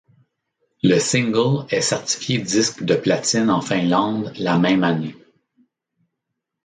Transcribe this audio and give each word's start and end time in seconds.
Le 0.81 0.97
single 0.97 1.67
est 1.69 1.81
certifié 1.81 2.39
disque 2.39 2.81
de 2.83 2.95
platine 2.95 3.51
en 3.51 3.61
Finlande 3.61 4.33
la 4.39 4.57
même 4.57 4.83
année. 4.83 5.15